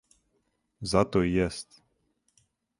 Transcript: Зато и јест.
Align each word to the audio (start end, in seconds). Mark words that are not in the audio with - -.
Зато 0.95 1.23
и 1.27 1.31
јест. 1.35 1.79